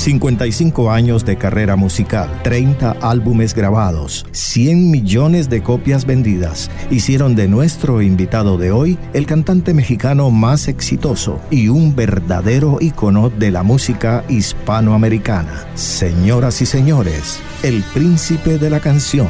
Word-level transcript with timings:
55 0.00 0.90
años 0.90 1.26
de 1.26 1.36
carrera 1.36 1.76
musical, 1.76 2.30
30 2.42 2.92
álbumes 3.02 3.54
grabados, 3.54 4.24
100 4.32 4.90
millones 4.90 5.50
de 5.50 5.62
copias 5.62 6.06
vendidas, 6.06 6.70
hicieron 6.90 7.36
de 7.36 7.48
nuestro 7.48 8.00
invitado 8.00 8.56
de 8.56 8.72
hoy 8.72 8.98
el 9.12 9.26
cantante 9.26 9.74
mexicano 9.74 10.30
más 10.30 10.68
exitoso 10.68 11.38
y 11.50 11.68
un 11.68 11.94
verdadero 11.94 12.78
ícono 12.80 13.28
de 13.28 13.50
la 13.50 13.62
música 13.62 14.24
hispanoamericana. 14.30 15.66
Señoras 15.74 16.62
y 16.62 16.66
señores, 16.66 17.38
el 17.62 17.82
príncipe 17.92 18.56
de 18.56 18.70
la 18.70 18.80
canción, 18.80 19.28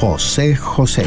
José 0.00 0.54
José. 0.54 1.06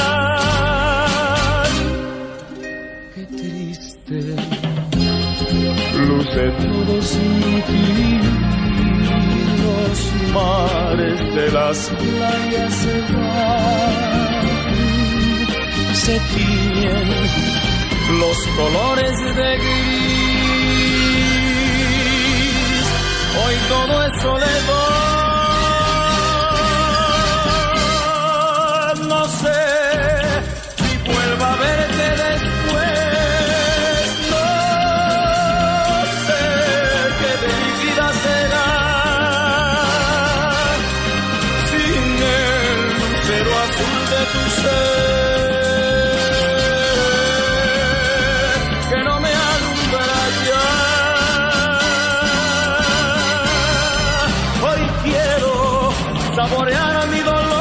Sin 7.01 7.63
ti. 7.63 8.19
Los 9.63 9.99
mares 10.33 11.19
de 11.35 11.51
las 11.51 11.89
playas 11.89 12.73
se 12.73 13.01
van, 13.13 13.91
se 15.93 16.19
tiñen 16.33 17.09
los 18.19 18.37
colores 18.57 19.19
de 19.35 19.57
gris. 19.57 20.11
Hoy 23.43 23.55
todo 23.69 24.03
es 24.05 24.21
soledad. 24.21 25.00
Saborear 56.35 57.07
mi 57.09 57.19
dolor. 57.19 57.51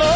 No 0.00 0.14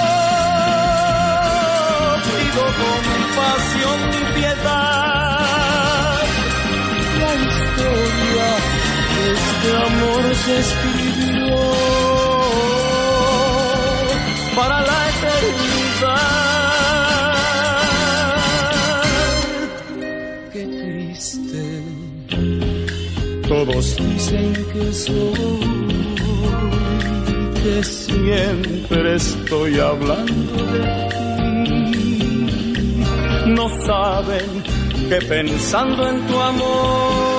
pido 2.27 2.65
compasión 2.85 3.99
ni 4.11 4.21
piedad. 4.37 6.23
La 7.21 7.33
historia 7.47 8.49
de 9.15 9.25
este 9.41 9.69
amor 9.89 10.23
se 10.45 10.55
escribió 10.65 11.61
para 14.57 14.77
la 14.89 14.99
eternidad. 15.13 16.31
Qué 20.53 20.63
triste. 20.81 21.63
Todos 23.49 23.85
dicen 23.97 24.53
que 24.73 24.93
soy, 24.93 25.90
que 27.63 27.85
siempre 27.85 29.15
estoy 29.15 29.79
hablando 29.79 30.67
de 30.73 30.81
ti. 31.09 31.21
No 33.47 33.69
saben 33.85 34.63
que 35.09 35.19
pensando 35.27 36.09
en 36.09 36.27
tu 36.27 36.41
amor, 36.41 37.30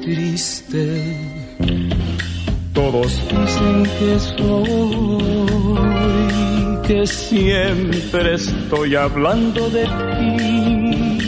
triste 0.00 1.40
todos 2.80 3.12
dicen 3.28 3.84
que 3.98 4.18
soy, 4.18 5.18
que 6.86 7.06
siempre 7.06 8.34
estoy 8.34 8.96
hablando 8.96 9.70
de 9.70 9.84
ti. 9.84 11.18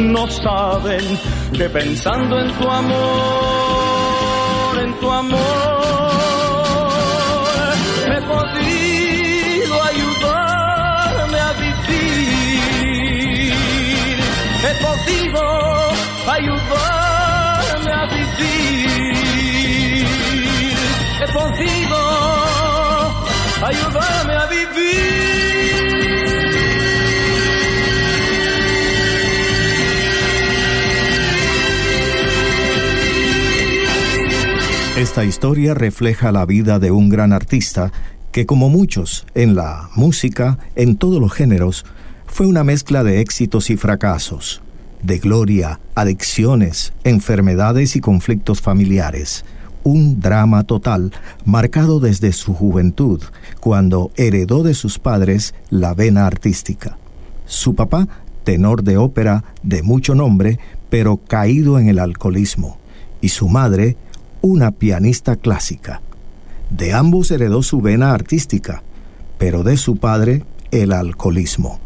No 0.00 0.26
saben 0.28 1.18
que 1.56 1.68
pensando 1.70 2.38
en 2.40 2.52
tu 2.58 2.68
amor, 2.68 4.78
en 4.84 4.92
tu 5.00 5.10
amor, 5.10 5.40
he 8.06 8.20
podido 8.32 9.82
ayudarme 9.92 11.38
a 11.38 11.52
vivir. 11.64 13.52
He 14.66 14.72
podido 14.84 15.42
ayudarme 16.28 17.01
Esta 35.02 35.24
historia 35.24 35.74
refleja 35.74 36.30
la 36.30 36.46
vida 36.46 36.78
de 36.78 36.92
un 36.92 37.08
gran 37.08 37.32
artista 37.32 37.90
que, 38.30 38.46
como 38.46 38.68
muchos 38.68 39.26
en 39.34 39.56
la 39.56 39.90
música, 39.96 40.60
en 40.76 40.94
todos 40.94 41.20
los 41.20 41.32
géneros, 41.32 41.84
fue 42.26 42.46
una 42.46 42.62
mezcla 42.62 43.02
de 43.02 43.20
éxitos 43.20 43.70
y 43.70 43.76
fracasos, 43.76 44.62
de 45.02 45.18
gloria, 45.18 45.80
adicciones, 45.96 46.92
enfermedades 47.02 47.96
y 47.96 48.00
conflictos 48.00 48.60
familiares. 48.60 49.44
Un 49.82 50.20
drama 50.20 50.62
total 50.62 51.10
marcado 51.44 51.98
desde 51.98 52.32
su 52.32 52.54
juventud, 52.54 53.20
cuando 53.58 54.12
heredó 54.14 54.62
de 54.62 54.74
sus 54.74 55.00
padres 55.00 55.52
la 55.68 55.94
vena 55.94 56.28
artística. 56.28 56.96
Su 57.46 57.74
papá, 57.74 58.06
tenor 58.44 58.84
de 58.84 58.98
ópera 58.98 59.42
de 59.64 59.82
mucho 59.82 60.14
nombre, 60.14 60.60
pero 60.90 61.16
caído 61.16 61.80
en 61.80 61.88
el 61.88 61.98
alcoholismo, 61.98 62.78
y 63.20 63.30
su 63.30 63.48
madre, 63.48 63.96
una 64.42 64.72
pianista 64.72 65.36
clásica. 65.36 66.02
De 66.68 66.92
ambos 66.92 67.30
heredó 67.30 67.62
su 67.62 67.80
vena 67.80 68.12
artística, 68.12 68.82
pero 69.38 69.62
de 69.62 69.76
su 69.76 69.96
padre 69.96 70.44
el 70.70 70.92
alcoholismo. 70.92 71.80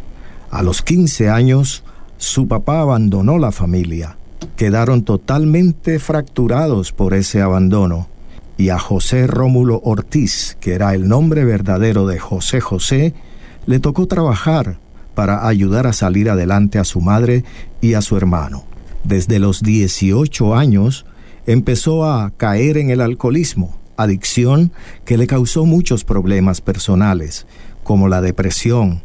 A 0.50 0.62
los 0.62 0.82
15 0.82 1.28
años, 1.28 1.84
su 2.16 2.48
papá 2.48 2.80
abandonó 2.80 3.38
la 3.38 3.52
familia. 3.52 4.16
Quedaron 4.56 5.02
totalmente 5.02 5.98
fracturados 5.98 6.92
por 6.92 7.14
ese 7.14 7.42
abandono. 7.42 8.08
Y 8.56 8.70
a 8.70 8.78
José 8.78 9.26
Rómulo 9.26 9.82
Ortiz, 9.84 10.56
que 10.60 10.72
era 10.72 10.94
el 10.94 11.08
nombre 11.08 11.44
verdadero 11.44 12.06
de 12.06 12.18
José 12.18 12.60
José, 12.60 13.12
le 13.66 13.80
tocó 13.80 14.06
trabajar 14.06 14.78
para 15.14 15.46
ayudar 15.46 15.86
a 15.86 15.92
salir 15.92 16.30
adelante 16.30 16.78
a 16.78 16.84
su 16.84 17.00
madre 17.02 17.44
y 17.82 17.94
a 17.94 18.02
su 18.02 18.16
hermano. 18.16 18.64
Desde 19.04 19.38
los 19.38 19.62
18 19.62 20.54
años 20.54 21.04
empezó 21.46 22.04
a 22.04 22.32
caer 22.36 22.76
en 22.76 22.90
el 22.90 23.00
alcoholismo, 23.00 23.76
adicción 23.96 24.72
que 25.04 25.16
le 25.16 25.26
causó 25.26 25.64
muchos 25.64 26.04
problemas 26.04 26.60
personales, 26.60 27.46
como 27.82 28.08
la 28.08 28.20
depresión, 28.20 29.02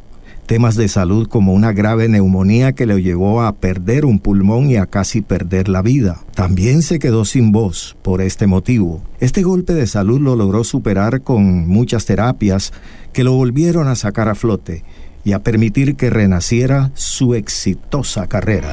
temas 0.47 0.75
de 0.75 0.89
salud 0.89 1.27
como 1.29 1.53
una 1.53 1.71
grave 1.71 2.09
neumonía 2.09 2.73
que 2.73 2.85
le 2.85 3.01
llevó 3.01 3.41
a 3.41 3.53
perder 3.53 4.05
un 4.05 4.19
pulmón 4.19 4.69
y 4.69 4.75
a 4.75 4.85
casi 4.85 5.21
perder 5.21 5.69
la 5.69 5.81
vida. 5.81 6.19
También 6.35 6.81
se 6.81 6.99
quedó 6.99 7.23
sin 7.25 7.51
voz 7.51 7.95
por 8.01 8.21
este 8.21 8.47
motivo. 8.47 9.01
Este 9.19 9.43
golpe 9.43 9.73
de 9.73 9.87
salud 9.87 10.19
lo 10.19 10.35
logró 10.35 10.63
superar 10.63 11.21
con 11.21 11.67
muchas 11.69 12.05
terapias 12.05 12.73
que 13.13 13.23
lo 13.23 13.33
volvieron 13.33 13.87
a 13.87 13.95
sacar 13.95 14.27
a 14.27 14.35
flote 14.35 14.83
y 15.23 15.33
a 15.33 15.39
permitir 15.39 15.95
que 15.95 16.09
renaciera 16.09 16.91
su 16.95 17.35
exitosa 17.35 18.27
carrera. 18.27 18.71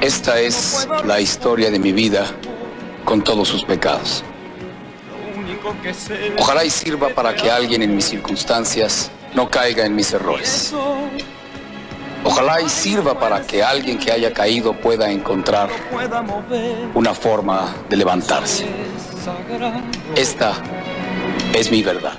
Esta 0.00 0.40
es 0.40 0.88
la 1.06 1.20
historia 1.20 1.70
de 1.70 1.78
mi 1.78 1.92
vida 1.92 2.24
con 3.04 3.22
todos 3.22 3.48
sus 3.48 3.64
pecados. 3.64 4.24
Ojalá 6.38 6.64
y 6.64 6.70
sirva 6.70 7.08
para 7.10 7.34
que 7.34 7.50
alguien 7.50 7.82
en 7.82 7.94
mis 7.94 8.06
circunstancias 8.06 9.10
no 9.34 9.48
caiga 9.48 9.84
en 9.84 9.94
mis 9.94 10.12
errores. 10.12 10.74
Ojalá 12.24 12.60
y 12.60 12.68
sirva 12.68 13.18
para 13.18 13.42
que 13.46 13.62
alguien 13.62 13.98
que 13.98 14.12
haya 14.12 14.32
caído 14.32 14.74
pueda 14.74 15.10
encontrar 15.10 15.70
una 16.94 17.14
forma 17.14 17.74
de 17.88 17.96
levantarse. 17.96 18.66
Esta 20.14 20.54
es 21.54 21.70
mi 21.70 21.82
verdad. 21.82 22.18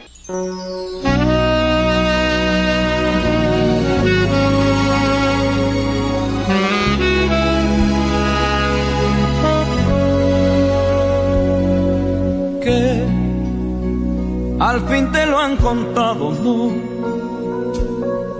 Al 14.62 14.80
fin 14.88 15.12
te 15.12 15.26
lo 15.26 15.40
han 15.40 15.58
contado, 15.58 16.32
¿no? 16.34 16.70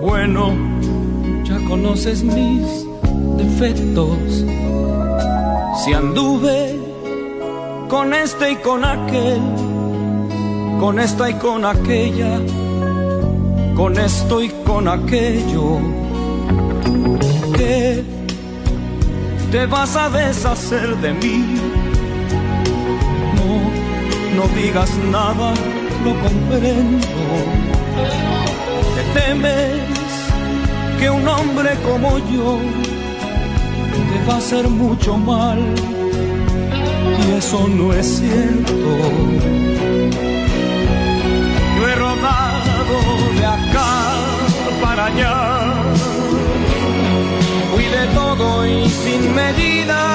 Bueno, 0.00 0.52
ya 1.42 1.58
conoces 1.66 2.22
mis 2.22 2.86
defectos. 3.36 4.44
Si 5.82 5.92
anduve 5.92 6.78
con 7.88 8.14
este 8.14 8.52
y 8.52 8.56
con 8.56 8.84
aquel, 8.84 9.40
con 10.78 11.00
esta 11.00 11.28
y 11.28 11.34
con 11.34 11.64
aquella, 11.64 12.38
con 13.74 13.98
esto 13.98 14.42
y 14.42 14.48
con 14.64 14.86
aquello, 14.86 15.80
que 17.56 18.04
te 19.50 19.66
vas 19.66 19.96
a 19.96 20.08
deshacer 20.08 20.96
de 20.98 21.14
mí. 21.14 21.58
No, 23.34 24.36
no 24.36 24.48
digas 24.54 24.90
nada, 25.10 25.52
lo 26.04 26.12
comprendo. 26.20 27.06
Te 28.94 29.20
temes 29.20 29.80
que 30.98 31.10
un 31.10 31.26
hombre 31.26 31.70
como 31.88 32.18
yo 32.18 32.58
te 34.08 34.28
va 34.28 34.34
a 34.34 34.38
hacer 34.38 34.68
mucho 34.68 35.16
mal 35.16 35.58
y 37.22 37.38
eso 37.38 37.68
no 37.68 37.92
es 37.92 38.06
cierto. 38.18 38.88
Yo 41.76 41.88
he 41.88 41.94
rodado 41.94 42.96
de 43.38 43.46
acá 43.46 43.92
para 44.82 45.06
allá, 45.06 45.74
fui 47.72 47.84
de 47.84 48.06
todo 48.14 48.66
y 48.66 48.88
sin 48.88 49.34
medida, 49.34 50.11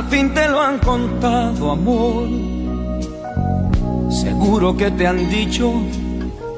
al 0.00 0.08
fin 0.08 0.32
te 0.32 0.48
lo 0.48 0.60
han 0.62 0.78
contado, 0.78 1.72
amor. 1.72 2.26
Seguro 4.10 4.74
que 4.74 4.90
te 4.90 5.06
han 5.06 5.28
dicho, 5.28 5.72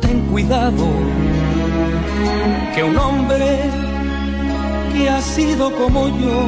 ten 0.00 0.21
cuidado, 0.31 0.87
que 2.73 2.85
un 2.85 2.97
hombre 2.97 3.59
que 4.93 5.11
ha 5.11 5.21
sido 5.21 5.73
como 5.73 6.09
yo 6.09 6.39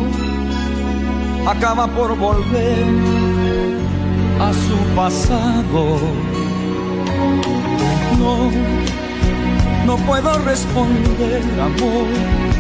acaba 1.49 1.89
por 1.89 2.17
volver 2.17 2.85
a 4.41 4.53
su 4.53 4.77
pasado. 4.95 5.99
No, 8.21 8.37
no 9.87 9.97
puedo 10.07 10.39
responder, 10.45 11.43
amor. 11.61 12.54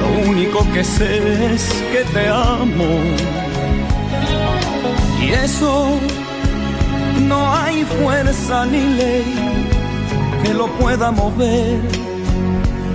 Lo 0.00 0.30
único 0.30 0.66
que 0.72 0.82
sé 0.84 1.54
es 1.54 1.64
que 1.92 2.04
te 2.12 2.28
amo. 2.28 2.90
Y 5.22 5.30
eso 5.30 5.98
no 7.28 7.54
hay 7.54 7.84
fuerza 7.84 8.66
ni 8.66 8.82
ley 9.00 9.34
que 10.42 10.54
lo 10.54 10.66
pueda 10.78 11.10
mover. 11.10 11.80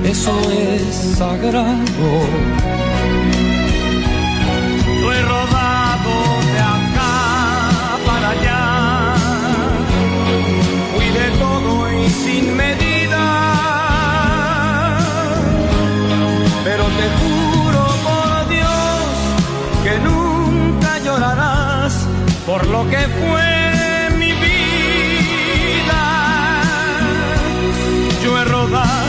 Eso 0.03 0.34
es 0.51 1.18
sagrado. 1.18 2.10
Yo 5.01 5.13
he 5.13 5.22
rodado 5.22 6.13
de 6.53 6.60
acá 6.60 7.98
para 8.06 8.29
allá. 8.36 9.15
Fui 10.94 11.08
de 11.20 11.27
todo 11.39 11.91
y 11.91 12.10
sin 12.10 12.56
medida. 12.56 12.85
Pero 16.65 16.84
te 16.84 17.07
juro 17.19 17.86
por 18.07 18.50
Dios 18.50 19.05
que 19.84 20.00
nunca 20.00 20.98
llorarás 20.98 22.07
por 22.43 22.65
lo 22.65 22.89
que 22.89 22.98
fue 22.98 24.10
mi 24.17 24.31
vida. 24.34 26.01
Yo 28.24 28.36
he 28.39 28.45
rodado 28.45 29.04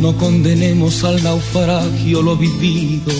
No 0.00 0.16
condenemos 0.16 1.02
al 1.02 1.20
naufragio 1.22 2.22
lo 2.22 2.36
vivido. 2.36 3.12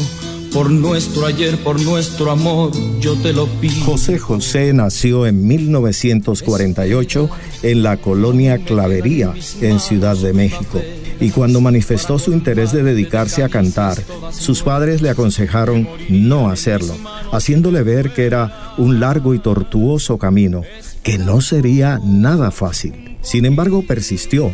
Por 0.52 0.70
nuestro 0.70 1.26
ayer, 1.26 1.58
por 1.58 1.80
nuestro 1.82 2.30
amor, 2.30 2.70
yo 3.00 3.14
te 3.14 3.32
lo 3.32 3.46
pido. 3.60 3.84
José 3.84 4.18
José 4.18 4.72
nació 4.72 5.26
en 5.26 5.46
1948 5.46 7.28
en 7.64 7.82
la 7.82 7.96
colonia 7.96 8.58
Clavería, 8.58 9.34
en 9.60 9.80
Ciudad 9.80 10.16
de 10.16 10.32
México 10.32 10.80
y 11.20 11.30
cuando 11.30 11.60
manifestó 11.60 12.18
su 12.18 12.32
interés 12.32 12.72
de 12.72 12.82
dedicarse 12.82 13.42
a 13.42 13.48
cantar, 13.48 13.98
sus 14.30 14.62
padres 14.62 15.02
le 15.02 15.10
aconsejaron 15.10 15.88
no 16.08 16.50
hacerlo, 16.50 16.94
haciéndole 17.32 17.82
ver 17.82 18.12
que 18.12 18.26
era 18.26 18.74
un 18.76 19.00
largo 19.00 19.34
y 19.34 19.38
tortuoso 19.38 20.18
camino, 20.18 20.62
que 21.02 21.18
no 21.18 21.40
sería 21.40 21.98
nada 22.04 22.50
fácil. 22.50 23.15
Sin 23.26 23.44
embargo, 23.44 23.82
persistió 23.82 24.50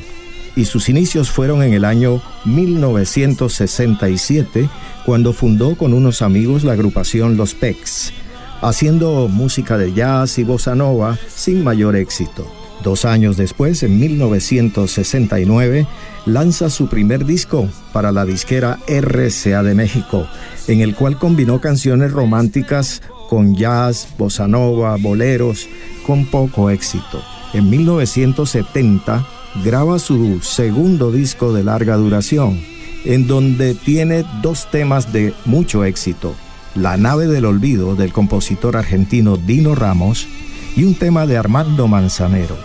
y 0.57 0.65
sus 0.65 0.89
inicios 0.89 1.31
fueron 1.31 1.63
en 1.63 1.75
el 1.75 1.85
año 1.85 2.23
1967, 2.47 4.67
cuando 5.05 5.35
fundó 5.35 5.77
con 5.77 5.93
unos 5.93 6.23
amigos 6.23 6.65
la 6.65 6.73
agrupación 6.73 7.37
Los 7.37 7.53
Pecs, 7.53 8.15
haciendo 8.63 9.29
música 9.29 9.77
de 9.77 9.93
jazz 9.93 10.39
y 10.39 10.45
bossa 10.45 10.75
nova 10.75 11.19
sin 11.29 11.63
mayor 11.63 11.97
éxito. 11.97 12.51
Dos 12.83 13.05
años 13.05 13.37
después, 13.37 13.83
en 13.83 14.01
1969, 14.01 15.87
lanza 16.25 16.71
su 16.71 16.89
primer 16.89 17.27
disco 17.27 17.69
para 17.93 18.11
la 18.11 18.25
disquera 18.25 18.79
RCA 18.89 19.63
de 19.63 19.75
México, 19.75 20.27
en 20.67 20.81
el 20.81 20.95
cual 20.95 21.19
combinó 21.19 21.61
canciones 21.61 22.11
románticas 22.11 23.03
con 23.29 23.55
jazz, 23.55 24.09
bossa 24.17 24.49
nova, 24.49 24.97
boleros, 24.97 25.69
con 26.07 26.25
poco 26.25 26.71
éxito. 26.71 27.23
En 27.53 27.69
1970 27.69 29.27
graba 29.63 29.99
su 29.99 30.41
segundo 30.41 31.13
disco 31.13 31.53
de 31.53 31.63
larga 31.63 31.97
duración, 31.97 32.61
en 33.05 33.27
donde 33.27 33.75
tiene 33.75 34.25
dos 34.41 34.71
temas 34.71 35.13
de 35.13 35.35
mucho 35.45 35.85
éxito, 35.85 36.35
La 36.75 36.97
nave 36.97 37.27
del 37.27 37.45
olvido 37.45 37.95
del 37.95 38.15
compositor 38.15 38.79
argentino 38.79 39.37
Dino 39.37 39.75
Ramos 39.75 40.27
y 40.75 40.85
un 40.85 40.95
tema 40.95 41.27
de 41.27 41.37
Armando 41.37 41.87
Manzanero. 41.87 42.57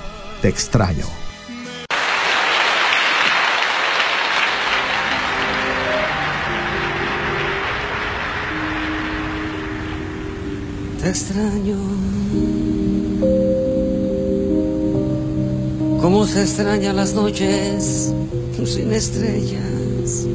Te 0.41 0.47
extraño. 0.47 1.05
Te 11.01 11.09
extraño. 11.09 11.96
Cómo 16.07 16.25
se 16.25 16.41
extrañan 16.41 16.95
las 16.95 17.13
noches 17.13 18.13
sin 18.65 18.93
estrellas. 18.93 20.25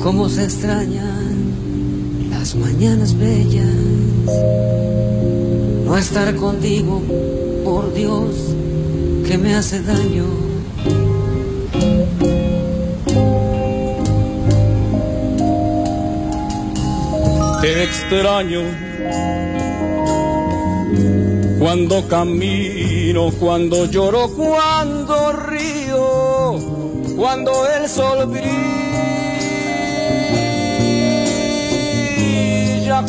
Cómo 0.00 0.28
se 0.28 0.44
extrañan 0.44 2.30
las 2.30 2.54
mañanas 2.54 3.18
bellas. 3.18 3.66
No 5.84 5.98
estar 5.98 6.36
contigo 6.36 7.02
por 7.64 7.92
Dios 7.94 8.30
que 9.26 9.36
me 9.36 9.56
hace 9.56 9.82
daño. 9.82 10.26
Te 17.60 17.82
extraño 17.82 18.85
cuando 21.66 22.06
camino, 22.06 23.32
cuando 23.40 23.86
lloro, 23.86 24.30
cuando 24.36 25.32
río, 25.32 26.60
cuando 27.16 27.50
el 27.66 27.88
sol 27.88 28.24
brilla, 28.26 28.44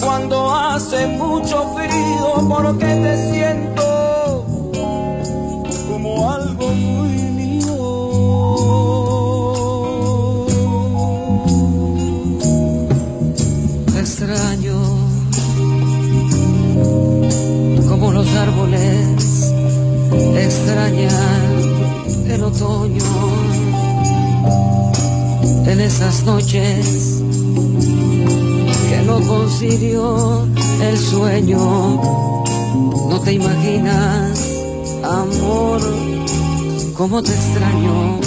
cuando 0.02 0.52
hace 0.52 1.06
mucho 1.06 1.72
frío, 1.76 2.50
porque 2.50 2.88
te 2.88 3.32
siento 3.32 3.77
el 20.96 22.44
otoño 22.44 23.04
en 25.66 25.82
esas 25.82 26.24
noches 26.24 27.22
que 28.90 29.02
no 29.06 29.20
concilió 29.28 30.48
el 30.82 30.98
sueño. 30.98 32.02
No 33.10 33.20
te 33.22 33.34
imaginas, 33.34 34.40
amor 35.04 35.82
cómo 36.96 37.22
te 37.22 37.34
extraño. 37.34 38.27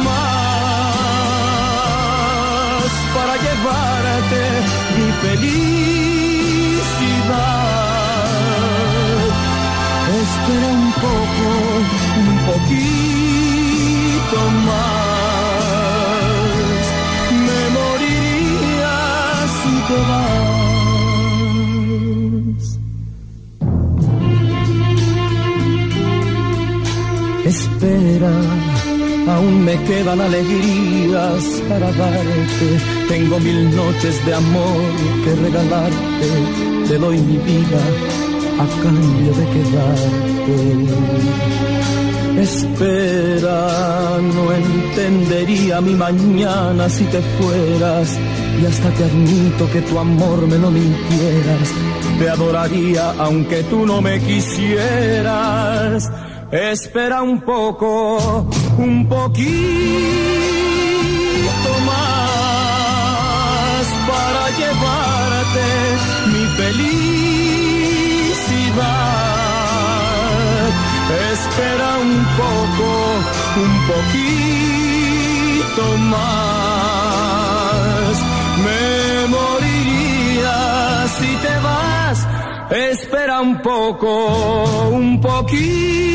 un 12.21 12.29
poquito 12.49 14.39
más. 14.67 15.91
Me 17.47 17.61
moriría 17.77 18.95
si 19.57 19.73
te 19.87 19.97
vas. 20.09 20.41
Espera 27.45 28.35
aún 29.27 29.65
me 29.65 29.75
quedan 29.83 30.19
alegrías 30.21 31.43
para 31.69 31.91
darte. 31.91 32.67
Tengo 33.07 33.39
mil 33.39 33.75
noches 33.75 34.25
de 34.25 34.33
amor 34.33 34.81
que 35.23 35.35
regalarte. 35.35 36.27
Te 36.87 36.97
doy 36.97 37.17
mi 37.19 37.37
vida 37.37 37.81
a 38.59 38.65
cambio 38.83 39.33
de 39.33 39.45
quedarte. 39.53 40.31
Espera, 42.41 44.17
no 44.33 44.51
entendería 44.51 45.79
mi 45.81 45.93
mañana 45.93 46.89
si 46.89 47.05
te 47.05 47.21
fueras. 47.21 48.17
Y 48.61 48.65
hasta 48.65 48.89
te 48.91 49.03
admito 49.03 49.69
que 49.71 49.81
tu 49.81 49.99
amor 49.99 50.47
me 50.47 50.57
lo 50.57 50.71
mintieras. 50.71 51.69
Te 52.17 52.29
adoraría 52.29 53.11
aunque 53.19 53.61
tú 53.63 53.85
no 53.85 54.01
me 54.01 54.19
quisieras. 54.19 56.09
Espera 56.51 57.21
un 57.21 57.41
poco, 57.41 58.49
un 58.77 59.07
poquito 59.07 59.45
más 61.85 63.85
para 64.09 64.49
llevarte 64.59 65.65
mi 66.33 66.43
Espera 71.31 71.89
un 71.97 72.25
poco, 72.37 72.89
un 73.63 73.73
poquito 73.91 75.83
más. 76.13 76.53
Me 78.65 78.85
moriría 79.27 80.59
si 81.17 81.31
te 81.37 81.55
vas. 81.59 82.17
Espera 82.69 83.41
un 83.41 83.53
poco, 83.61 84.09
un 84.91 85.19
poquito 85.19 86.10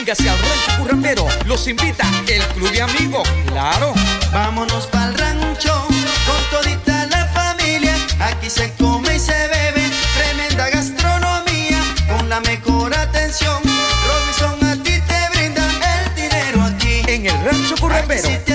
Véngase 0.06 0.30
al 0.30 0.38
rancho 0.38 1.28
los 1.48 1.68
invita 1.68 2.06
el 2.28 2.44
club 2.50 2.70
de 2.70 2.84
amigos, 2.84 3.28
claro. 3.48 3.92
Vámonos 4.32 4.86
pa'l 4.86 5.18
rancho 5.18 5.88
con 6.28 6.42
todita 6.52 7.08
la 7.08 7.26
familia. 7.30 7.96
Aquí 8.20 8.52
se 8.52 8.72
come 8.74 9.16
y 9.16 9.20
se 9.20 9.48
bebe, 9.48 9.90
tremenda 10.16 10.70
gastronomía 10.70 11.82
con 12.08 12.30
la 12.30 12.40
mejor 12.42 12.94
atención. 12.94 13.64
Robinson 14.08 14.64
a 14.70 14.84
ti 14.84 15.02
te 15.08 15.38
brinda 15.40 15.64
el 15.98 16.14
dinero 16.14 16.62
aquí. 16.62 17.02
En 17.08 17.26
el 17.26 17.44
rancho 17.44 17.76
currambero. 17.80 18.55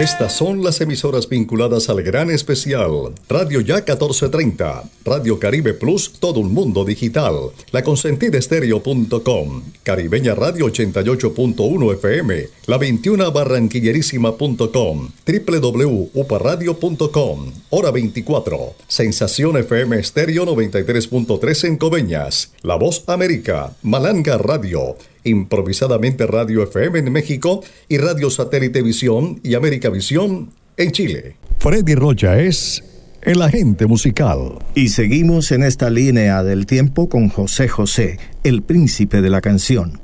Estas 0.00 0.36
son 0.36 0.62
las 0.62 0.80
emisoras 0.80 1.28
vinculadas 1.28 1.88
al 1.88 2.04
gran 2.04 2.30
especial. 2.30 3.12
Radio 3.28 3.60
Ya 3.60 3.78
1430, 3.78 4.84
Radio 5.04 5.40
Caribe 5.40 5.74
Plus, 5.74 6.12
todo 6.20 6.38
un 6.38 6.54
mundo 6.54 6.84
digital. 6.84 7.50
La 7.72 7.82
consentidestereo.com, 7.82 9.62
Caribeña 9.82 10.36
Radio 10.36 10.66
88.1 10.66 11.94
FM, 11.94 12.48
La 12.66 12.78
21 12.78 13.32
Barranquillerísima.com, 13.32 15.10
www.uparadio.com, 15.26 17.52
Hora 17.70 17.90
24, 17.90 18.74
Sensación 18.86 19.56
FM 19.56 19.98
Estéreo 19.98 20.46
93.3 20.46 21.66
en 21.66 21.76
Coveñas, 21.76 22.52
La 22.62 22.76
Voz 22.76 23.02
América, 23.08 23.74
Malanga 23.82 24.38
Radio, 24.38 24.94
Improvisadamente 25.28 26.26
Radio 26.26 26.62
FM 26.62 26.98
en 26.98 27.12
México 27.12 27.62
y 27.88 27.98
Radio 27.98 28.30
Satélite 28.30 28.82
Visión 28.82 29.40
y 29.42 29.54
América 29.54 29.90
Visión 29.90 30.50
en 30.76 30.90
Chile. 30.92 31.36
Freddy 31.58 31.94
Rocha 31.94 32.40
es 32.40 32.82
el 33.22 33.42
agente 33.42 33.86
musical. 33.86 34.58
Y 34.74 34.88
seguimos 34.88 35.52
en 35.52 35.62
esta 35.62 35.90
línea 35.90 36.42
del 36.42 36.66
tiempo 36.66 37.08
con 37.08 37.28
José 37.28 37.68
José, 37.68 38.18
el 38.44 38.62
príncipe 38.62 39.20
de 39.20 39.30
la 39.30 39.40
canción. 39.40 40.00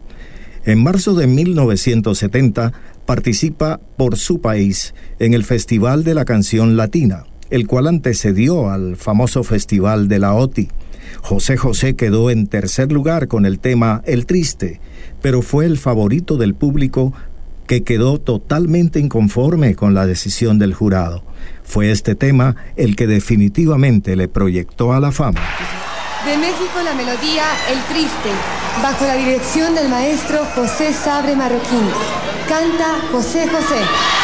En 0.67 0.83
marzo 0.83 1.15
de 1.15 1.27
1970 1.27 2.73
participa 3.07 3.81
por 3.97 4.17
su 4.17 4.41
país 4.41 4.95
en 5.19 5.35
el 5.35 5.45
Festival 5.45 6.05
de 6.05 6.15
la 6.15 6.25
Canción 6.25 6.77
Latina, 6.77 7.25
el 7.51 7.67
cual 7.67 7.87
antecedió 7.87 8.71
al 8.71 8.97
famoso 8.97 9.45
Festival 9.45 10.09
de 10.09 10.19
la 10.19 10.35
OTI. 10.35 10.69
José 11.21 11.57
José 11.57 11.97
quedó 11.97 12.31
en 12.31 12.47
tercer 12.47 12.91
lugar 12.93 13.29
con 13.29 13.47
el 13.47 13.59
tema 13.59 14.03
El 14.07 14.27
Triste, 14.27 14.81
pero 15.25 15.41
fue 15.41 15.65
el 15.65 15.79
favorito 15.79 16.37
del 16.37 16.55
público 16.55 17.15
que 17.67 17.83
quedó 17.83 18.21
totalmente 18.21 19.01
inconforme 19.01 19.75
con 19.75 19.95
la 19.95 20.05
decisión 20.05 20.59
del 20.59 20.75
jurado. 20.75 21.25
Fue 21.63 21.91
este 21.91 22.15
tema 22.15 22.57
el 22.77 22.95
que 22.95 23.07
definitivamente 23.07 24.17
le 24.17 24.29
proyectó 24.29 24.93
a 24.93 25.01
la 25.01 25.13
fama. 25.13 25.41
De 26.27 26.37
México 26.37 26.79
la 26.85 26.93
melodía 26.93 27.45
El 27.71 27.81
Triste, 27.85 28.29
bajo 28.83 29.07
la 29.07 29.15
dirección 29.15 29.75
del 29.75 29.89
maestro 29.89 30.45
José 30.55 30.93
Sabre 30.93 31.35
Marroquín. 31.35 31.89
Canta 32.47 33.09
José 33.11 33.49
José. 33.49 34.24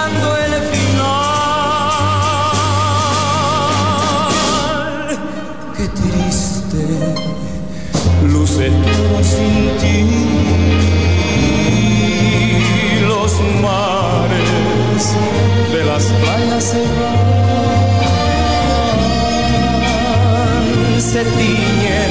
luce 8.51 8.69
todo 8.69 9.23
sin 9.23 9.77
ti. 9.79 10.05
Los 13.07 13.31
mares 13.61 15.03
de 15.71 15.81
las 15.85 16.03
playas 16.05 16.63
se 16.63 16.81
van, 16.81 17.31
se 21.01 21.23
tiñen 21.23 22.10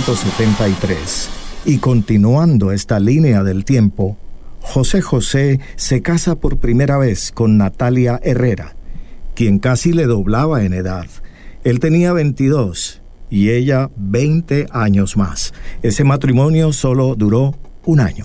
1973. 0.00 1.28
Y 1.66 1.78
continuando 1.78 2.72
esta 2.72 2.98
línea 2.98 3.42
del 3.42 3.66
tiempo, 3.66 4.16
José 4.60 5.02
José 5.02 5.60
se 5.76 6.00
casa 6.00 6.36
por 6.36 6.56
primera 6.56 6.96
vez 6.96 7.32
con 7.32 7.58
Natalia 7.58 8.18
Herrera, 8.22 8.76
quien 9.34 9.58
casi 9.58 9.92
le 9.92 10.06
doblaba 10.06 10.64
en 10.64 10.72
edad. 10.72 11.06
Él 11.64 11.80
tenía 11.80 12.14
22 12.14 13.02
y 13.28 13.50
ella 13.50 13.90
20 13.96 14.68
años 14.72 15.18
más. 15.18 15.52
Ese 15.82 16.02
matrimonio 16.04 16.72
solo 16.72 17.14
duró 17.14 17.54
un 17.84 18.00
año. 18.00 18.24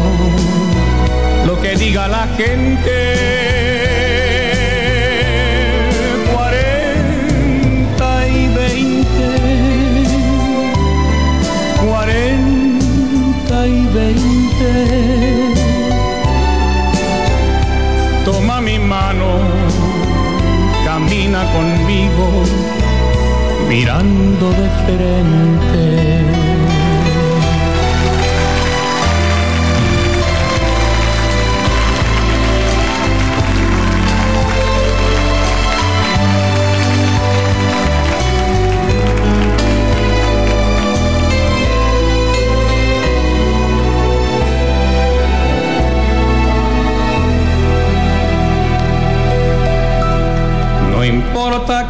diga 1.81 2.07
la 2.07 2.27
gente. 2.37 2.97
Cuarenta 6.31 8.09
y 8.27 8.47
veinte, 8.59 9.29
cuarenta 11.83 13.57
y 13.67 13.79
veinte. 13.97 14.71
Toma 18.25 18.61
mi 18.61 18.77
mano, 18.77 19.29
camina 20.85 21.41
conmigo, 21.55 22.25
mirando 23.67 24.45
de 24.59 24.67
frente. 24.85 26.50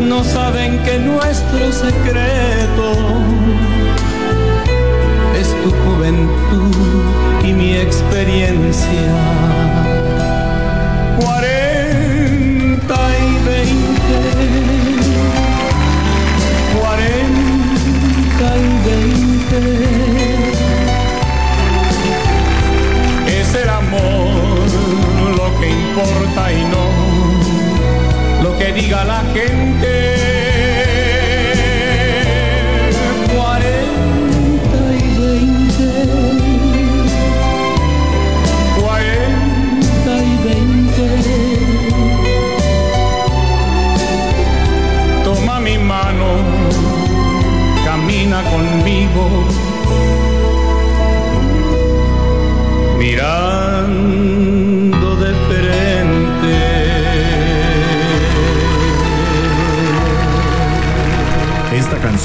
no 0.00 0.22
saben 0.24 0.78
que 0.84 0.98
nuestro 0.98 1.72
secreto 1.72 2.92
es 5.40 5.48
tu 5.62 5.70
juventud 5.70 7.02
y 7.44 7.52
mi 7.52 7.76
experiencia. 7.76 9.14
Cuarenta 11.18 13.00
y 13.18 13.32
veinte, 13.50 14.20
cuarenta 16.80 18.46
y 18.56 18.68
veinte. 18.88 19.60
Es 23.40 23.48
el 23.54 23.68
amor 23.68 24.24
lo 25.36 25.46
que 25.60 25.66
importa 25.70 26.52
y 26.52 26.62
no 26.64 26.93
que 28.64 28.72
diga 28.72 29.04
la 29.04 29.20
gente. 29.34 29.92
Cuarenta 33.34 34.80
y 35.02 35.08
veinte, 35.20 35.90
cuarenta 38.80 40.12
y 40.30 40.34
veinte. 40.46 41.06
Toma 45.24 45.60
mi 45.60 45.76
mano, 45.76 46.28
camina 47.84 48.38
conmigo. 48.44 49.24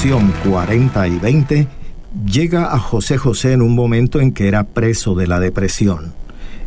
Canción 0.02 0.32
40 0.48 1.08
y 1.08 1.18
20 1.18 1.68
llega 2.24 2.72
a 2.72 2.78
José 2.78 3.18
José 3.18 3.52
en 3.52 3.60
un 3.60 3.74
momento 3.74 4.18
en 4.18 4.32
que 4.32 4.48
era 4.48 4.64
preso 4.64 5.14
de 5.14 5.26
la 5.26 5.40
depresión. 5.40 6.14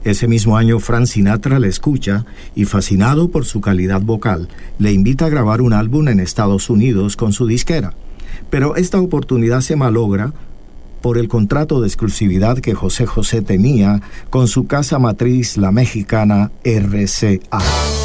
Ese 0.03 0.27
mismo 0.27 0.55
año 0.55 0.77
Frank 0.77 1.07
Sinatra 1.07 1.57
le 1.57 1.67
escucha 1.67 2.27
y 2.53 2.65
fascinado 2.65 3.31
por 3.31 3.45
su 3.45 3.59
calidad 3.59 4.01
vocal, 4.01 4.49
le 4.77 4.91
invita 4.91 5.25
a 5.25 5.29
grabar 5.29 5.63
un 5.63 5.73
álbum 5.73 6.09
en 6.09 6.19
Estados 6.19 6.69
Unidos 6.69 7.17
con 7.17 7.33
su 7.33 7.47
disquera. 7.47 7.95
Pero 8.51 8.75
esta 8.75 9.01
oportunidad 9.01 9.61
se 9.61 9.75
malogra 9.75 10.31
por 11.01 11.17
el 11.17 11.27
contrato 11.27 11.81
de 11.81 11.87
exclusividad 11.87 12.59
que 12.59 12.75
José 12.75 13.07
José 13.07 13.41
tenía 13.41 13.99
con 14.29 14.47
su 14.47 14.67
casa 14.67 14.99
matriz, 14.99 15.57
la 15.57 15.71
mexicana 15.71 16.51
RCA. 16.63 18.02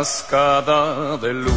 Cascada 0.00 1.18
de 1.18 1.34
luz. 1.34 1.52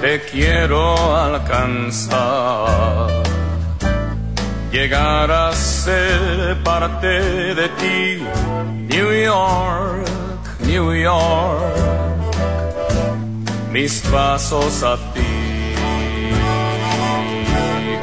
Te 0.00 0.14
quiero 0.32 0.82
alcanzar 1.16 3.08
llegar 4.72 5.30
a 5.30 5.52
ser 5.52 6.60
parte 6.64 7.54
de 7.60 7.68
ti. 7.80 8.26
New 8.92 9.10
York, 9.12 10.08
New 10.70 10.92
York, 10.92 11.76
mis 13.70 14.00
pasos 14.12 14.82
a 14.82 14.96
ti. 15.14 15.34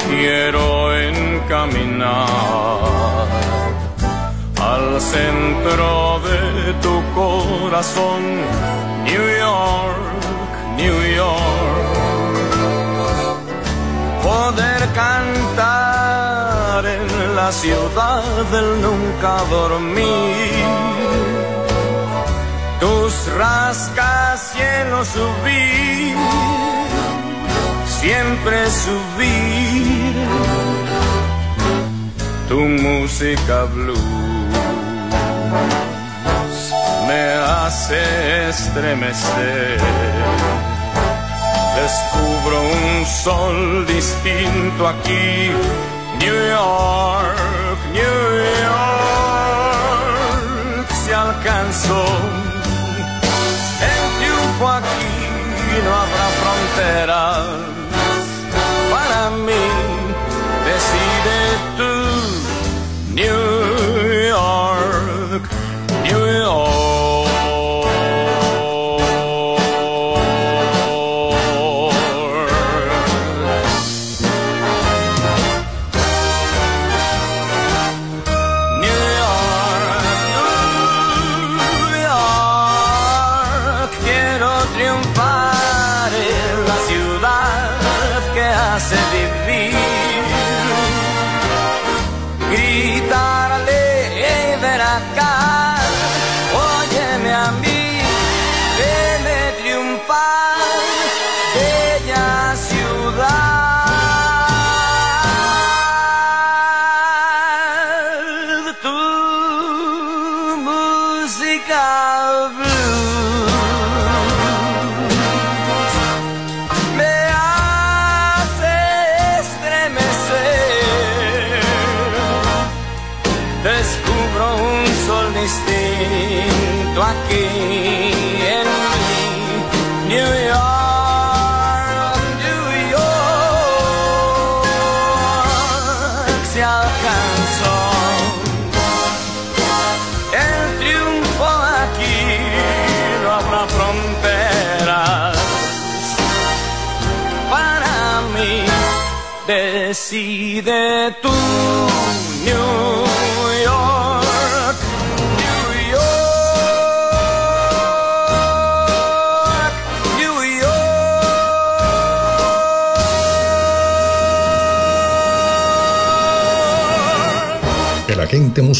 Quiero 0.08 0.66
encaminar 1.10 2.91
al 4.62 5.00
centro 5.00 6.20
de 6.28 6.72
tu 6.84 6.94
corazón, 7.14 8.22
New 9.04 9.26
York, 9.44 10.02
New 10.76 10.98
York. 11.20 11.90
Poder 14.22 14.80
cantar 14.94 16.86
en 16.86 17.34
la 17.34 17.50
ciudad 17.50 18.22
del 18.52 18.68
nunca 18.86 19.32
dormir. 19.50 20.64
Tus 22.80 23.12
rascacielos 23.36 25.08
subir, 25.08 26.16
siempre 28.00 28.58
subir. 28.70 30.14
Tu 32.48 32.60
música 32.60 33.64
blue 33.64 34.31
me 37.06 37.34
hace 37.34 38.48
estremecer. 38.48 39.78
Descubro 41.76 42.62
un 42.62 43.06
sol 43.06 43.86
distinto 43.86 44.88
aquí, 44.88 45.52
New 46.18 46.48
York, 46.48 47.38
New 47.92 48.36
York, 48.72 50.88
se 51.04 51.14
alcanzó. 51.14 52.04
El 53.90 54.02
triunfo 54.18 54.68
aquí 54.68 55.14
no 55.84 55.90
habrá 55.94 56.26
fronteras. 56.40 57.71
New 66.12 66.26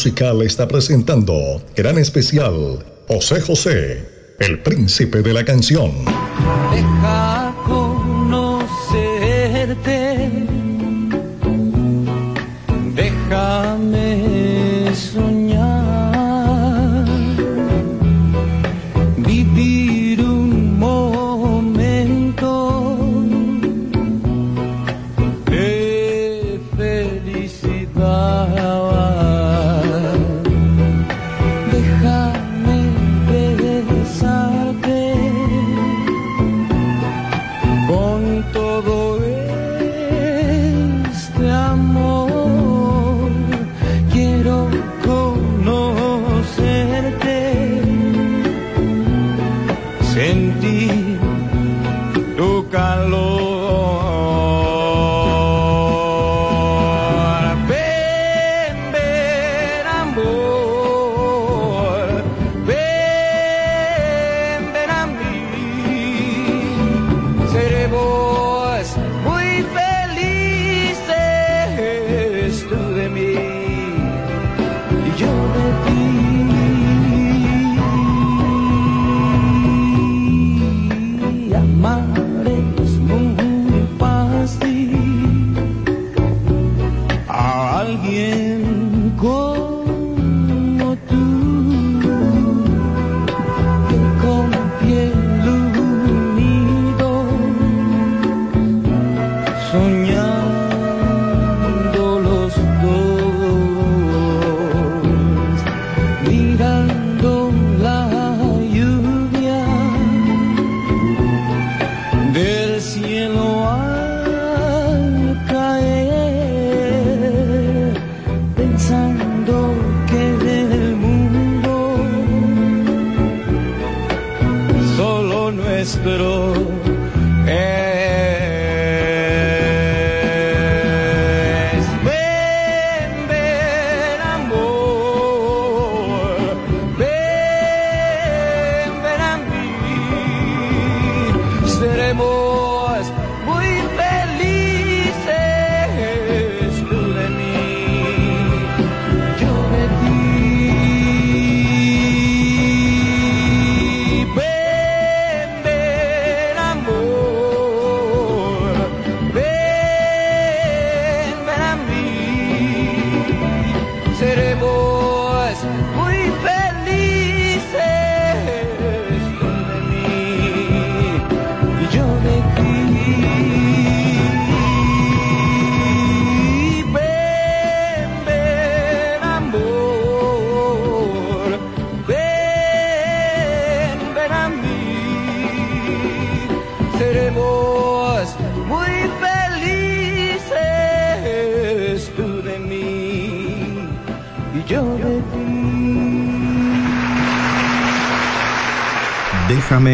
musical 0.03 0.41
está 0.41 0.67
presentando 0.67 1.63
gran 1.77 1.97
especial 1.97 2.83
José 3.07 3.39
José, 3.39 4.35
el 4.37 4.59
príncipe 4.61 5.21
de 5.21 5.31
la 5.33 5.45
canción. 5.45 5.93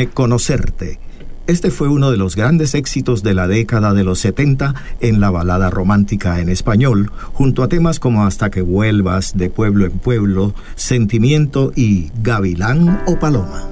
Conocerte. 0.07 0.99
Este 1.49 1.71
fue 1.71 1.87
uno 1.87 2.11
de 2.11 2.17
los 2.17 2.35
grandes 2.35 2.75
éxitos 2.75 3.23
de 3.23 3.33
la 3.33 3.47
década 3.47 3.95
de 3.95 4.03
los 4.03 4.19
70 4.19 4.75
en 4.99 5.19
la 5.19 5.31
balada 5.31 5.71
romántica 5.71 6.39
en 6.39 6.47
español, 6.47 7.11
junto 7.33 7.63
a 7.63 7.67
temas 7.67 7.99
como 7.99 8.23
Hasta 8.23 8.51
que 8.51 8.61
vuelvas, 8.61 9.35
De 9.35 9.49
pueblo 9.49 9.85
en 9.85 9.97
pueblo, 9.97 10.53
Sentimiento 10.75 11.71
y 11.75 12.11
Gavilán 12.21 13.01
o 13.07 13.17
Paloma. 13.17 13.67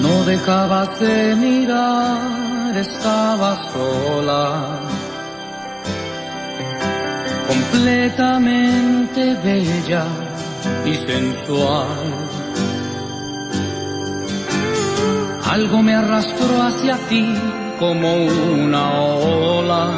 No 0.00 0.24
dejabas 0.24 1.00
de 1.00 1.36
mirar, 1.36 2.76
estabas 2.78 3.58
sola, 3.72 4.80
completamente 7.46 8.83
bella 9.44 10.04
y 10.86 10.94
sensual. 11.06 11.86
Algo 15.54 15.82
me 15.82 15.94
arrastró 15.94 16.62
hacia 16.62 16.96
ti 17.08 17.26
como 17.78 18.08
una 18.16 18.84
ola. 18.92 19.90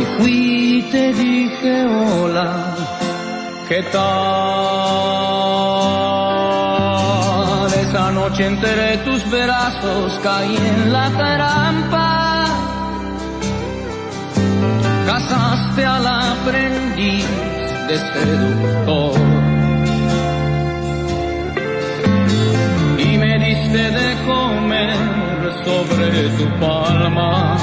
Y 0.00 0.04
fui 0.16 0.78
y 0.78 0.82
te 0.90 1.12
dije 1.12 1.86
hola, 1.86 2.74
¿qué 3.68 3.82
tal? 3.92 4.02
Esa 7.84 8.10
noche 8.10 8.46
entre 8.46 8.96
tus 8.98 9.30
brazos 9.30 10.18
caí 10.22 10.56
en 10.56 10.92
la 10.92 11.10
trampa. 11.10 12.12
Casaste 15.06 15.84
al 15.84 16.06
aprendiz 16.42 17.26
de 17.88 17.96
seductor. 18.12 19.14
Y 22.98 23.18
me 23.18 23.38
diste 23.38 23.82
de 23.98 24.08
comer 24.26 24.96
sobre 25.64 26.28
tu 26.36 26.46
palma 26.60 27.56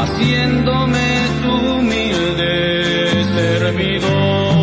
haciéndome 0.00 1.08
tu 1.42 1.52
humilde 1.78 3.24
servidor. 3.34 4.57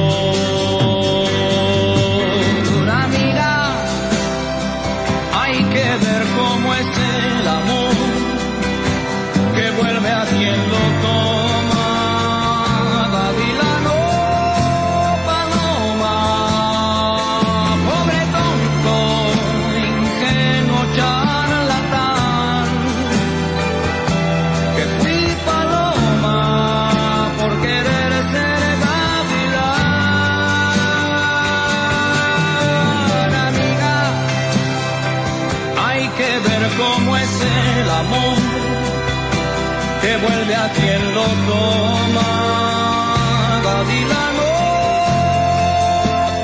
Lo 41.16 41.24
toma. 41.47 42.30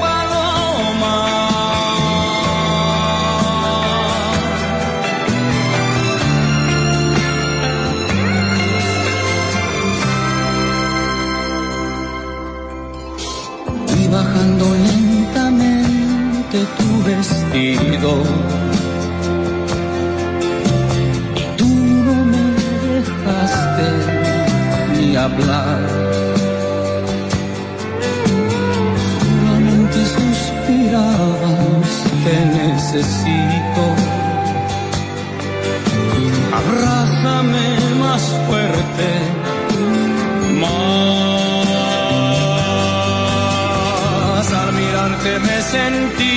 Paloma. 0.02 1.16
y 13.98 14.08
bajando 14.08 14.66
lentamente 14.88 16.58
tu 16.78 16.90
vestido. 17.04 18.51
Hablar. 25.32 25.82
Solamente 29.20 30.00
suspirabas, 30.18 31.90
te 32.24 32.36
necesito. 32.60 33.84
Abrázame 36.62 37.68
más 38.04 38.24
fuerte, 38.48 39.10
más 40.60 40.92
al 44.54 44.70
mirarte 44.74 45.32
me 45.40 45.58
sentí 45.62 46.36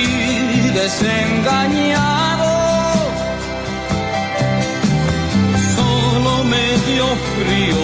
desengañado. 0.73 2.53
Solo 5.75 6.33
me 6.45 6.65
dio 6.87 7.07
frío 7.35 7.83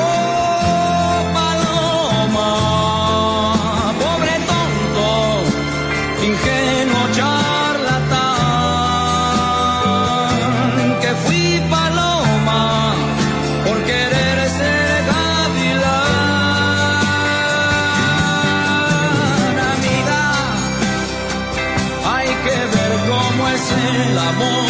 amor 24.17 24.69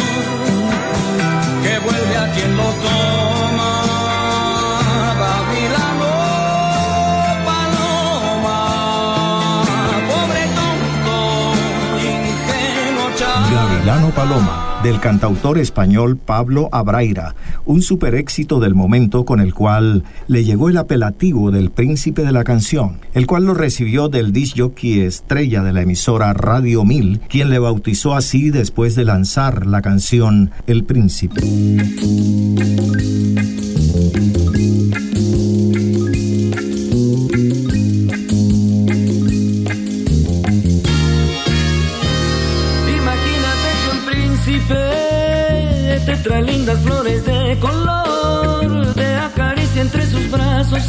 que 1.63 1.79
vuelve 1.79 2.17
a 2.17 2.31
quien 2.33 2.57
lo 2.57 2.63
toma. 2.63 3.71
Gavilano 5.21 6.11
Paloma, 7.45 8.59
pobre 10.09 10.43
tonto, 10.57 11.17
ingenuo. 11.99 13.07
Gavilano 13.51 14.09
Paloma 14.11 14.71
del 14.83 14.99
cantautor 14.99 15.59
español 15.59 16.17
Pablo 16.17 16.69
Abraira, 16.71 17.35
un 17.65 17.81
super 17.81 18.15
éxito 18.15 18.59
del 18.59 18.75
momento 18.75 19.25
con 19.25 19.39
el 19.39 19.53
cual 19.53 20.03
le 20.27 20.43
llegó 20.43 20.69
el 20.69 20.77
apelativo 20.77 21.51
del 21.51 21.71
príncipe 21.71 22.23
de 22.23 22.31
la 22.31 22.43
canción, 22.43 22.99
el 23.13 23.27
cual 23.27 23.45
lo 23.45 23.53
recibió 23.53 24.09
del 24.09 24.31
disc 24.31 24.57
jockey 24.57 25.01
estrella 25.01 25.63
de 25.63 25.73
la 25.73 25.81
emisora 25.81 26.33
Radio 26.33 26.83
1000, 26.83 27.21
quien 27.29 27.49
le 27.49 27.59
bautizó 27.59 28.15
así 28.15 28.49
después 28.49 28.95
de 28.95 29.05
lanzar 29.05 29.65
la 29.65 29.81
canción 29.81 30.51
El 30.67 30.83
Príncipe. 30.83 31.41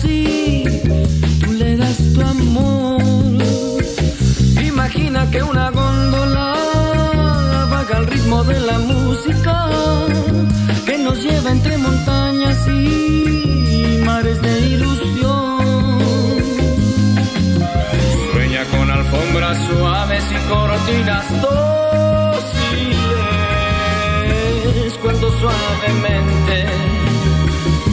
Y 0.04 0.64
tú 1.40 1.52
le 1.52 1.76
das 1.76 1.98
tu 2.14 2.20
amor. 2.20 3.02
Imagina 4.62 5.30
que 5.30 5.42
una 5.42 5.70
góndola 5.70 6.54
vaga 7.70 7.96
al 7.96 8.06
ritmo 8.06 8.44
de 8.44 8.60
la 8.60 8.78
música 8.78 9.68
que 10.86 10.98
nos 10.98 11.22
lleva 11.22 11.50
entre 11.50 11.78
montañas 11.78 12.58
y 12.68 14.02
mares 14.04 14.40
de 14.42 14.60
ilusión. 14.74 15.98
Sueña 18.32 18.64
con 18.72 18.90
alfombras 18.90 19.58
suaves 19.68 20.24
y 20.30 20.48
cortinas 20.48 21.26
cuando 25.02 25.30
suavemente 25.40 26.66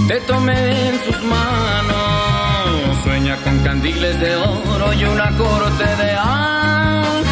te 0.07 0.19
tomé 0.21 0.89
en 0.89 0.99
sus 1.05 1.23
manos. 1.23 1.78
Sueña 3.39 3.43
con 3.43 3.59
candiles 3.63 4.19
de 4.19 4.35
oro 4.35 4.93
y 4.93 5.03
una 5.05 5.31
corte 5.37 5.83
de 5.83 6.11
ángeles. 6.11 7.25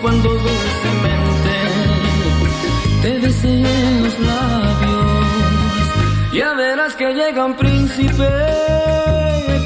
Cuando 0.00 0.30
dulcemente 0.30 1.50
te 3.02 3.18
besé 3.18 3.48
en 3.48 4.04
los 4.04 4.16
labios. 4.18 5.26
Ya 6.32 6.54
verás 6.54 6.94
que 6.94 7.12
llega 7.14 7.44
un 7.44 7.56
príncipe 7.56 8.28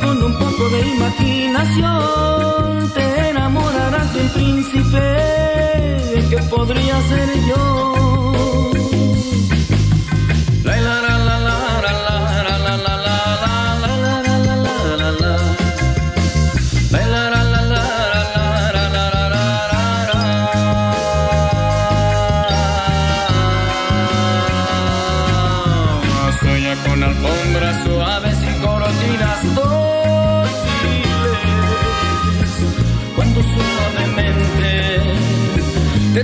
con 0.03 0.23
un 0.23 0.39
poco 0.39 0.69
de 0.71 0.81
imaginación. 0.97 2.91
Te 2.95 3.29
enamorarás 3.31 4.15
de 4.15 4.21
un 4.21 4.29
príncipe 4.31 5.19
que 6.31 6.39
podría 6.49 7.01
ser 7.09 7.29
yo. 7.49 7.91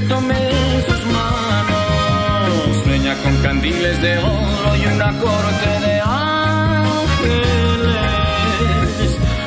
Tomé 0.09 0.51
sus 0.89 1.05
manos, 1.07 2.77
sueña 2.85 3.15
con 3.23 3.37
candiles 3.43 4.01
de 4.03 4.19
oro 4.19 4.77
y 4.77 4.87
una 4.87 5.17
corte 5.19 5.81
de 5.87 6.01
ángeles, 6.01 7.47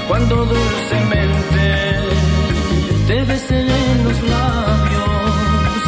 cuando 0.07 0.45
dulcemente 0.45 1.99
te 3.07 3.23
besé 3.23 3.59
en 3.59 4.03
los 4.03 4.21
labios, 4.21 5.83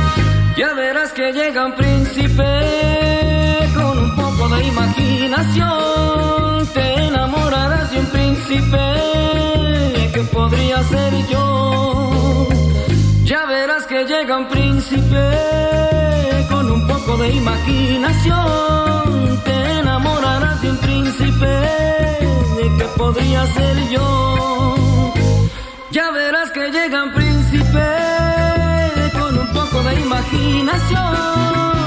ya 0.58 0.74
verás 0.74 1.12
que 1.14 1.32
llega 1.34 1.66
un 1.66 1.76
príncipe 1.76 2.44
con 3.76 3.98
un 3.98 4.16
poco 4.16 4.50
de 4.56 4.64
imaginación, 4.66 6.68
te 6.74 7.08
enamorarás 7.08 7.92
de 7.92 8.00
un 8.00 8.06
príncipe 8.08 8.78
que 10.14 10.22
podría 10.32 10.84
ser 10.84 11.14
yo 11.30 12.11
que 14.02 14.08
llega 14.08 14.38
un 14.38 14.48
príncipe 14.48 15.24
con 16.50 16.72
un 16.72 16.88
poco 16.88 17.18
de 17.18 17.30
imaginación. 17.30 19.42
Te 19.44 19.80
enamorarás 19.80 20.62
de 20.62 20.72
un 20.72 20.78
príncipe 20.78 21.68
que 22.78 22.86
podría 22.98 23.46
ser 23.48 23.90
yo. 23.90 25.14
Ya 25.92 26.10
verás 26.12 26.52
que 26.52 26.72
llega 26.72 27.04
un 27.04 27.14
príncipe 27.14 27.86
con 29.20 29.38
un 29.38 29.48
poco 29.54 29.84
de 29.84 30.00
imaginación. 30.00 31.81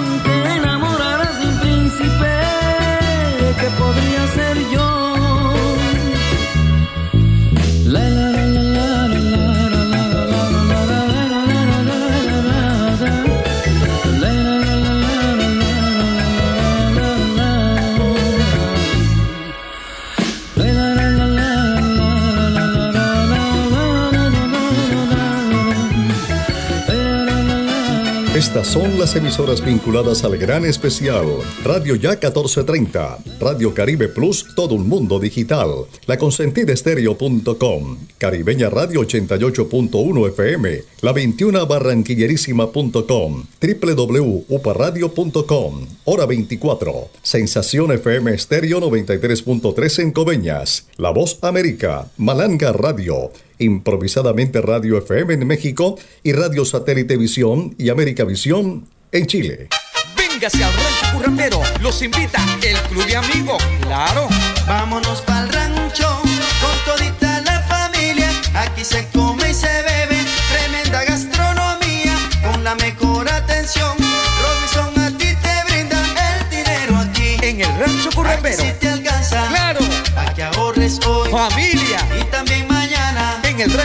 Estas 28.54 28.72
son 28.72 29.00
las 29.00 29.16
emisoras 29.16 29.64
vinculadas 29.64 30.22
al 30.22 30.38
gran 30.38 30.64
especial. 30.64 31.26
Radio 31.64 31.96
Ya 31.96 32.10
1430, 32.10 33.18
Radio 33.40 33.74
Caribe 33.74 34.06
Plus, 34.06 34.54
todo 34.54 34.76
un 34.76 34.88
mundo 34.88 35.18
digital. 35.18 35.70
La 36.06 36.16
consentidestereo.com, 36.18 37.98
Caribeña 38.16 38.70
Radio 38.70 39.00
88.1 39.00 40.28
FM, 40.28 40.84
La 41.00 41.12
21 41.12 41.66
Barranquillerísima.com, 41.66 43.44
www.uparadio.com, 43.60 45.86
Hora 46.04 46.26
24, 46.26 47.08
Sensación 47.22 47.90
FM 47.90 48.34
Estéreo 48.34 48.80
93.3 48.80 49.98
en 50.00 50.12
Coveñas, 50.12 50.86
La 50.96 51.10
Voz 51.10 51.40
América, 51.42 52.06
Malanga 52.18 52.72
Radio, 52.72 53.32
improvisadamente 53.58 54.60
Radio 54.60 54.98
FM 54.98 55.34
en 55.34 55.46
México 55.46 55.98
y 56.22 56.32
Radio 56.32 56.64
Satélite 56.64 57.16
Visión 57.16 57.74
y 57.78 57.88
América 57.90 58.24
Visión 58.24 58.86
en 59.12 59.26
Chile. 59.26 59.68
Véngase 60.16 60.64
al 60.64 60.72
rancho 60.72 61.16
currambero, 61.16 61.62
los 61.80 62.02
invita 62.02 62.44
el 62.62 62.76
club 62.88 63.06
de 63.06 63.16
amigos, 63.16 63.62
claro. 63.82 64.28
Vámonos 64.66 65.20
pa'l 65.22 65.48
rancho 65.52 66.20
con 66.60 66.76
todita 66.84 67.40
la 67.42 67.60
familia, 67.62 68.30
aquí 68.54 68.84
se 68.84 69.06
come 69.12 69.50
y 69.50 69.54
se 69.54 69.68
bebe, 69.82 70.18
tremenda 70.50 71.04
gastronomía, 71.04 72.16
con 72.42 72.64
la 72.64 72.74
mejor 72.76 73.28
atención. 73.28 73.96
Robinson 74.42 75.00
a 75.00 75.18
ti 75.18 75.28
te 75.42 75.72
brinda 75.72 76.02
el 76.30 76.50
dinero 76.50 76.96
aquí. 76.96 77.36
En 77.42 77.60
el 77.60 77.78
rancho 77.78 78.10
currambero. 78.14 78.73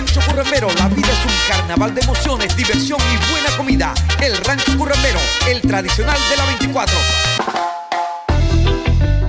Rancho 0.10 0.32
Currambero 0.32 0.68
la 0.76 0.88
vida 0.88 1.08
es 1.08 1.24
un 1.24 1.32
carnaval 1.48 1.94
de 1.94 2.02
emociones, 2.02 2.58
diversión 2.58 3.00
y 3.00 3.32
buena 3.32 3.56
comida. 3.56 3.94
El 4.20 4.36
Rancho 4.38 4.76
Currambero, 4.76 5.20
el 5.48 5.62
tradicional 5.62 6.18
de 6.32 6.38
la 6.38 6.46
24. 6.48 6.98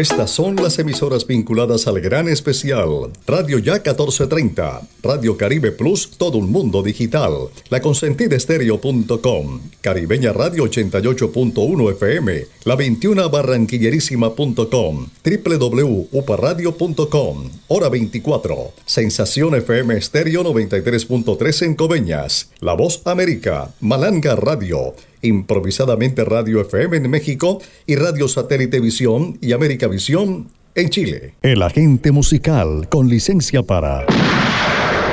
Estas 0.01 0.31
son 0.31 0.57
las 0.57 0.79
emisoras 0.79 1.27
vinculadas 1.27 1.87
al 1.87 2.01
gran 2.01 2.27
especial. 2.27 3.11
Radio 3.27 3.59
Ya 3.59 3.75
1430, 3.75 4.81
Radio 5.03 5.37
Caribe 5.37 5.73
Plus, 5.73 6.13
todo 6.17 6.39
un 6.39 6.51
mundo 6.51 6.83
digital. 6.83 7.51
La 7.69 7.83
consentidestereo.com, 7.83 9.61
Caribeña 9.83 10.33
Radio 10.33 10.65
88.1 10.65 11.93
FM, 11.93 12.47
La 12.65 12.77
21 12.77 13.29
Barranquillerísima.com, 13.29 15.09
www.uparadio.com, 15.23 17.51
Hora 17.69 17.91
24, 17.91 18.73
Sensación 18.87 19.55
FM 19.55 19.99
Estéreo 19.99 20.43
93.3 20.45 21.67
en 21.67 21.75
Coveñas, 21.75 22.49
La 22.61 22.73
Voz 22.73 23.03
América, 23.05 23.75
Malanga 23.81 24.35
Radio, 24.35 24.95
Improvisadamente 25.23 26.25
Radio 26.25 26.61
FM 26.61 26.97
en 26.97 27.11
México 27.11 27.61
y 27.87 27.97
Radio 27.97 28.29
Satélite 28.29 28.81
Visión 28.81 29.39
y 29.41 29.53
América 29.53 29.87
Visión 29.87 30.49
en 30.75 30.89
Chile. 30.89 31.35
El 31.43 31.63
agente 31.63 32.13
musical 32.13 32.89
con 32.89 33.09
licencia 33.09 33.63
para 33.63 34.07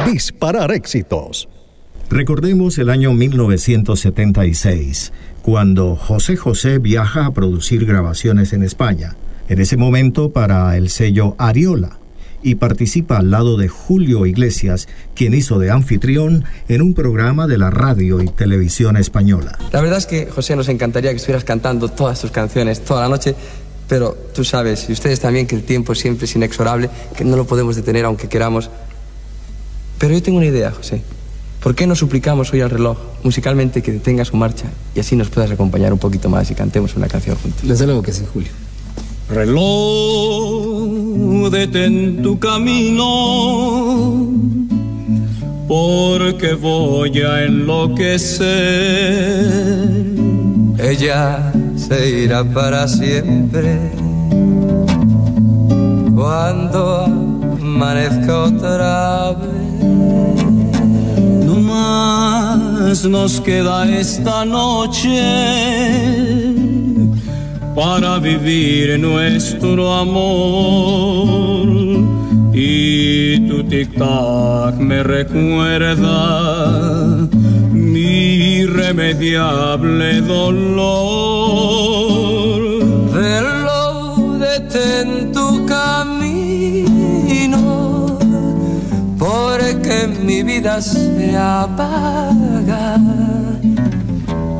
disparar 0.05 0.72
éxitos. 0.72 1.49
Recordemos 2.10 2.78
el 2.78 2.89
año 2.89 3.12
1976, 3.14 5.12
cuando 5.41 5.95
José 5.95 6.38
José 6.38 6.80
viaja 6.80 7.26
a 7.26 7.34
producir 7.34 7.86
grabaciones 7.86 8.53
en 8.53 8.64
España, 8.64 9.18
en 9.49 9.60
ese 9.60 9.76
momento 9.76 10.32
para 10.32 10.78
el 10.78 10.89
sello 10.89 11.36
Ariola 11.38 11.99
y 12.43 12.55
participa 12.55 13.17
al 13.17 13.31
lado 13.31 13.57
de 13.57 13.67
Julio 13.67 14.25
Iglesias, 14.25 14.88
quien 15.15 15.33
hizo 15.33 15.59
de 15.59 15.71
anfitrión 15.71 16.45
en 16.67 16.81
un 16.81 16.93
programa 16.93 17.47
de 17.47 17.57
la 17.57 17.69
radio 17.69 18.21
y 18.21 18.27
televisión 18.27 18.97
española. 18.97 19.57
La 19.71 19.81
verdad 19.81 19.97
es 19.97 20.05
que, 20.05 20.27
José, 20.27 20.55
nos 20.55 20.69
encantaría 20.69 21.11
que 21.11 21.17
estuvieras 21.17 21.43
cantando 21.43 21.89
todas 21.89 22.21
tus 22.21 22.31
canciones 22.31 22.83
toda 22.83 23.01
la 23.01 23.09
noche, 23.09 23.35
pero 23.88 24.17
tú 24.33 24.43
sabes, 24.43 24.89
y 24.89 24.93
ustedes 24.93 25.19
también, 25.19 25.47
que 25.47 25.55
el 25.55 25.63
tiempo 25.63 25.95
siempre 25.95 26.25
es 26.25 26.35
inexorable, 26.35 26.89
que 27.15 27.23
no 27.23 27.38
lo 27.38 27.45
podemos 27.45 27.75
detener 27.75 28.05
aunque 28.05 28.27
queramos. 28.27 28.69
Pero 29.97 30.13
yo 30.13 30.21
tengo 30.21 30.38
una 30.38 30.47
idea, 30.47 30.71
José. 30.71 31.01
¿Por 31.61 31.73
qué 31.73 31.88
no 31.88 31.95
suplicamos 31.95 32.53
hoy 32.53 32.61
al 32.61 32.69
reloj, 32.69 32.97
musicalmente, 33.23 33.81
que 33.81 33.91
detenga 33.91 34.23
su 34.25 34.38
marcha 34.38 34.67
y 34.95 34.99
así 34.99 35.15
nos 35.15 35.29
puedas 35.29 35.49
acompañar 35.51 35.91
un 35.91 35.99
poquito 35.99 36.29
más 36.29 36.51
y 36.51 36.55
cantemos 36.55 36.95
una 36.95 37.07
canción 37.07 37.35
juntos? 37.35 37.67
Desde 37.67 37.85
luego 37.85 38.03
que 38.03 38.13
sí, 38.13 38.23
Julio. 38.31 38.51
Reloj, 39.30 40.89
detén 41.51 42.23
tu 42.23 42.39
camino, 42.39 43.03
porque 45.67 46.53
voy 46.53 47.21
a 47.21 47.43
enloquecer. 47.43 48.47
Ella 50.80 51.51
se 51.75 52.23
irá 52.23 52.45
para 52.45 52.88
siempre 52.88 53.91
cuando 56.15 57.03
amanezca 57.59 58.43
otra 58.43 59.34
vez. 59.34 59.84
No 61.45 61.59
más 61.59 63.03
nos 63.03 63.41
queda 63.41 63.89
esta 63.89 64.45
noche 64.45 66.57
para 67.78 68.17
vivir 68.17 68.99
nuestro 68.99 69.93
amor. 69.93 71.67
Y 72.51 73.47
tu 73.47 73.63
tic-tac 73.63 74.80
me 74.80 75.03
recuerda 75.03 76.17
mi 77.71 78.61
irremediable 78.63 80.21
dolor. 80.21 80.57
Reloj, 83.13 84.39
detén 84.39 85.32
tu 85.32 85.63
camino, 85.67 86.97
porque 89.19 90.07
mi 90.25 90.41
vida 90.41 90.82
se 90.82 91.38
apaga. 91.38 92.97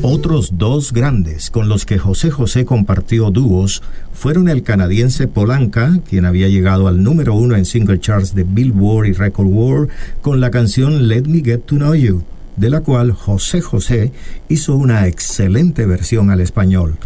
Otros 0.04 0.52
dos 0.58 0.94
grandes 0.94 1.50
con 1.50 1.68
los 1.68 1.86
que 1.86 1.98
José 1.98 2.30
José 2.30 2.64
compartió 2.66 3.32
dúos 3.32 3.82
fueron 4.14 4.50
el 4.50 4.62
canadiense 4.62 5.28
Polanca, 5.28 6.00
quien 6.08 6.26
había 6.26 6.48
llegado 6.48 6.88
al 6.88 7.02
número 7.02 7.34
uno 7.34 7.56
en 7.56 7.66
single 7.66 8.00
charts 8.00 8.36
de 8.36 8.44
Billboard 8.44 9.08
y 9.08 9.14
Record 9.14 9.48
World 9.48 9.90
con 10.22 10.40
la 10.40 10.52
canción 10.52 11.08
Let 11.08 11.24
Me 11.24 11.42
Get 11.44 11.62
to 11.62 11.78
Know 11.78 11.96
You, 11.96 12.24
de 12.58 12.70
la 12.70 12.82
cual 12.82 13.14
José 13.14 13.62
José 13.62 14.12
hizo 14.50 14.76
una 14.76 15.08
excelente 15.08 15.86
versión 15.86 16.30
al 16.30 16.42
español, 16.42 16.98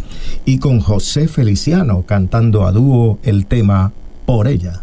y 0.44 0.58
con 0.58 0.80
José 0.80 1.28
Feliciano 1.28 2.02
cantando 2.02 2.66
a 2.66 2.72
dúo 2.72 3.18
el 3.22 3.46
tema 3.46 3.92
Por 4.26 4.48
ella. 4.48 4.82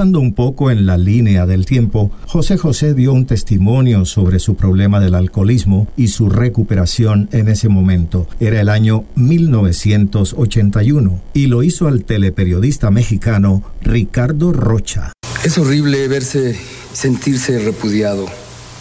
Un 0.00 0.32
poco 0.32 0.70
en 0.70 0.86
la 0.86 0.96
línea 0.96 1.44
del 1.44 1.66
tiempo, 1.66 2.10
José 2.26 2.56
José 2.56 2.94
dio 2.94 3.12
un 3.12 3.26
testimonio 3.26 4.06
sobre 4.06 4.38
su 4.38 4.54
problema 4.54 4.98
del 4.98 5.14
alcoholismo 5.14 5.88
y 5.94 6.08
su 6.08 6.30
recuperación 6.30 7.28
en 7.32 7.48
ese 7.48 7.68
momento. 7.68 8.26
Era 8.40 8.62
el 8.62 8.70
año 8.70 9.04
1981 9.16 11.20
y 11.34 11.48
lo 11.48 11.62
hizo 11.62 11.86
al 11.86 12.04
teleperiodista 12.04 12.90
mexicano 12.90 13.62
Ricardo 13.82 14.54
Rocha. 14.54 15.12
Es 15.44 15.58
horrible 15.58 16.08
verse, 16.08 16.58
sentirse 16.94 17.58
repudiado 17.58 18.24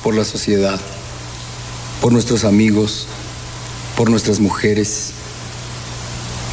por 0.01 0.15
la 0.15 0.23
sociedad, 0.23 0.79
por 2.01 2.13
nuestros 2.13 2.45
amigos, 2.45 3.07
por 3.97 4.09
nuestras 4.09 4.39
mujeres, 4.39 5.11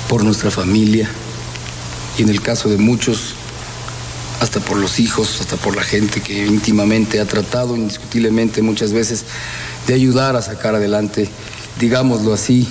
por 0.08 0.24
nuestra 0.24 0.50
familia 0.50 1.08
y 2.18 2.22
en 2.22 2.30
el 2.30 2.42
caso 2.42 2.68
de 2.68 2.78
muchos, 2.78 3.36
hasta 4.40 4.60
por 4.60 4.76
los 4.76 4.98
hijos, 4.98 5.40
hasta 5.40 5.56
por 5.56 5.76
la 5.76 5.82
gente 5.82 6.20
que 6.20 6.46
íntimamente 6.46 7.20
ha 7.20 7.24
tratado 7.24 7.76
indiscutiblemente 7.76 8.62
muchas 8.62 8.92
veces 8.92 9.24
de 9.86 9.94
ayudar 9.94 10.36
a 10.36 10.42
sacar 10.42 10.74
adelante, 10.74 11.28
digámoslo 11.80 12.32
así, 12.32 12.68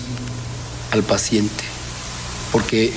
al 0.92 1.04
paciente. 1.04 1.64
Porque 2.52 2.94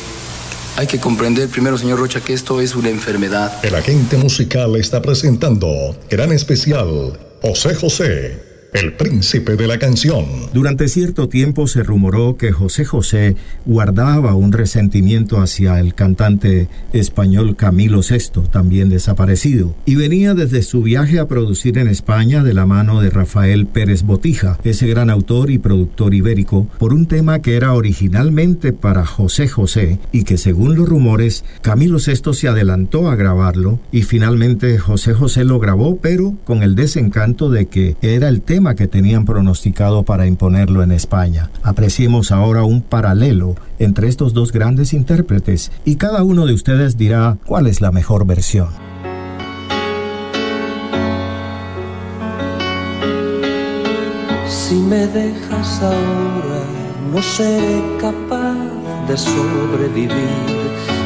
hay 0.77 0.87
que 0.87 1.01
comprender 1.01 1.49
primero, 1.49 1.77
señor 1.79 1.99
Rocha, 1.99 2.21
que 2.21 2.33
esto 2.33 2.61
es 2.61 2.75
una 2.75 2.89
enfermedad. 2.89 3.53
El 3.65 3.75
agente 3.75 4.17
musical 4.17 4.77
está 4.77 5.03
presentando 5.03 5.97
gran 6.09 6.33
especial 6.33 7.19
José 7.43 7.75
José, 7.75 8.48
el 8.73 8.93
príncipe 8.93 9.57
de 9.57 9.67
la 9.67 9.79
canción. 9.79 10.27
Durante 10.53 10.89
cierto 10.89 11.29
tiempo 11.29 11.67
se 11.67 11.83
rumoró 11.83 12.37
que 12.37 12.53
José 12.53 12.85
José 12.85 13.37
guardaba 13.65 14.35
un 14.35 14.53
resentimiento 14.53 15.41
hacia 15.41 15.81
el 15.81 15.95
cantante 15.95 16.69
español 16.93 17.57
Camilo 17.57 18.01
VI, 18.01 18.43
también 18.51 18.91
desaparecido, 18.91 19.75
y 19.87 19.95
venía 19.95 20.35
desde 20.35 20.63
su 20.63 20.83
viaje 20.83 21.19
a 21.19 21.29
producir 21.29 21.79
en 21.79 21.89
España 21.89 22.43
de 22.43 22.55
la 22.55 22.67
mano 22.67 23.01
de 23.01 23.11
Rafael 23.11 23.67
Pérez 23.67 24.03
Botija, 24.03 24.59
ese 24.65 24.87
gran 24.87 25.11
autor 25.11 25.51
y 25.51 25.59
productor 25.59 26.15
ibérico, 26.15 26.69
por 26.79 26.93
un 26.93 27.07
tema 27.07 27.41
que 27.41 27.57
era 27.57 27.73
originalmente 27.73 28.73
para 28.73 29.07
José 29.07 29.49
José 29.49 29.99
y 30.13 30.25
que 30.25 30.37
según 30.37 30.77
los 30.77 30.89
rumores 30.89 31.45
Camilo 31.63 31.99
VI 31.99 32.35
se 32.35 32.49
adelantó 32.49 33.09
a 33.09 33.17
grabarlo 33.17 33.81
y 33.93 34.03
finalmente 34.03 34.79
José 34.79 35.15
José 35.15 35.45
lo 35.45 35.59
grabó 35.59 35.99
pero 35.99 36.37
con 36.45 36.63
el 36.63 36.75
desencanto 36.75 37.51
de 37.51 37.67
que 37.67 37.97
era 38.03 38.29
el 38.29 38.43
tema 38.43 38.58
que 38.59 38.89
tenían 38.89 39.25
pronosticado 39.25 40.03
para 40.03 40.27
imponerlo 40.27 40.83
en 40.83 40.91
España. 40.91 41.49
Apreciemos 41.63 42.33
ahora 42.33 42.65
un 42.65 42.83
paralelo 42.83 43.55
entre 43.79 44.09
estos 44.09 44.35
dos 44.35 44.51
grandes 44.51 44.93
intérpretes 44.93 45.71
y 45.85 45.95
cada 45.95 46.25
uno 46.25 46.45
de 46.45 46.55
ustedes 46.55 46.97
dirá 46.97 47.39
cuál 47.47 47.69
es 47.69 47.81
la 47.81 47.93
mejor 47.93 48.27
versión. 48.27 48.69
Si 54.49 54.75
me 54.75 55.07
dejas 55.07 55.81
ahora, 55.81 56.63
no 57.13 57.23
seré 57.23 57.81
capaz 58.01 58.57
de 59.07 59.17
sobrevivir. 59.17 60.11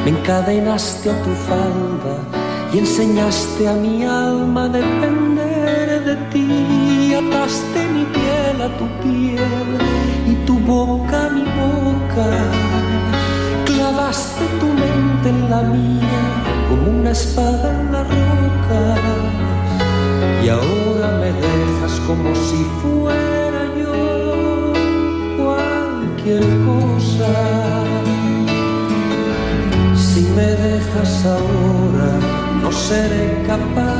Me 0.04 0.10
encadenaste 0.10 1.10
a 1.10 1.22
tu 1.22 1.30
falda 1.48 2.16
y 2.72 2.78
enseñaste 2.78 3.68
a 3.68 3.74
mi 3.74 4.04
alma 4.04 4.64
a 4.64 4.68
depender 4.68 6.04
de 6.06 6.16
ti. 6.32 6.71
Ataste 7.42 7.88
mi 7.88 8.04
piel 8.04 8.62
a 8.62 8.68
tu 8.78 8.86
piel 9.02 9.70
y 10.32 10.34
tu 10.46 10.60
boca 10.60 11.26
a 11.26 11.30
mi 11.30 11.42
boca. 11.42 12.28
Clavaste 13.66 14.44
tu 14.60 14.66
mente 14.66 15.28
en 15.30 15.50
la 15.50 15.62
mía 15.62 16.22
como 16.68 17.00
una 17.00 17.10
espada 17.10 17.80
en 17.80 17.92
la 17.94 18.02
roca. 18.04 18.82
Y 20.44 20.48
ahora 20.50 21.08
me 21.20 21.32
dejas 21.46 21.94
como 22.06 22.32
si 22.46 22.62
fuera 22.80 23.62
yo 23.80 24.72
cualquier 25.42 26.46
cosa. 26.70 27.32
Si 29.96 30.20
me 30.36 30.48
dejas 30.66 31.26
ahora, 31.26 32.08
no 32.62 32.70
seré 32.70 33.42
capaz 33.48 33.91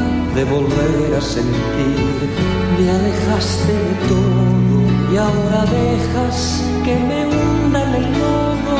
de 0.45 0.51
volver 0.51 1.14
a 1.16 1.20
sentir. 1.20 2.18
Me 2.76 2.90
alejaste 2.90 3.72
de 3.86 3.95
todo 4.11 4.43
y 5.12 5.16
ahora 5.16 5.61
dejas 5.80 6.64
que 6.84 6.95
me 7.09 7.18
hunda 7.30 7.78
en 7.86 7.95
el 8.01 8.07
lodo. 8.20 8.76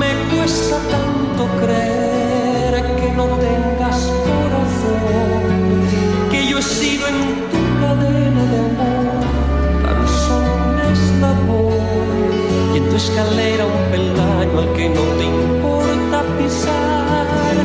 Me 0.00 0.10
cuesta 0.30 0.76
tanto 0.94 1.42
creer 1.62 2.74
que 2.98 3.08
no 3.18 3.26
tengas 3.46 3.98
corazón, 4.28 5.42
que 6.30 6.46
yo 6.48 6.58
he 6.58 6.62
sido 6.62 7.04
en 7.12 7.18
tu 7.52 7.60
cadena 7.82 8.42
de 8.52 8.58
amor 8.68 9.24
tan 9.84 10.00
solo 10.24 10.50
un 10.68 10.76
eslabón 10.92 12.14
y 12.74 12.76
en 12.78 12.84
tu 12.90 12.96
escalera 12.96 13.64
un 13.66 13.82
peldaño 13.92 14.58
al 14.62 14.72
que 14.76 14.88
no 14.96 15.02
te 15.18 15.24
importa 15.36 16.18
pisar 16.38 17.56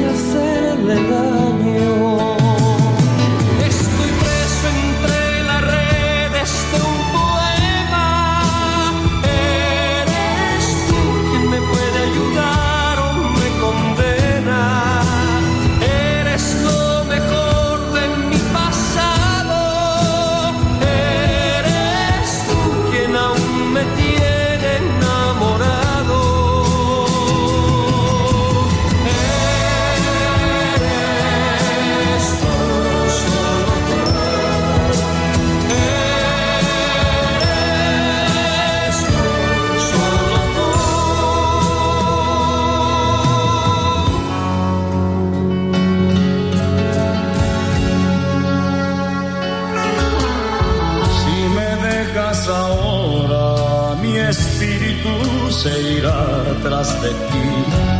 y 0.00 0.04
hacerle 0.12 0.94
daño. 1.10 1.57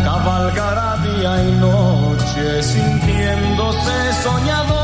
Cabalgará 0.04 0.96
día 1.02 1.42
y 1.48 1.52
noche 1.52 2.08
noche 2.38 2.62
sintiéndose 2.62 4.12
soñador 4.22 4.77